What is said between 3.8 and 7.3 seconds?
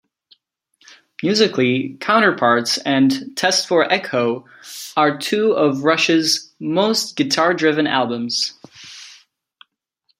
Echo" are two of Rush's most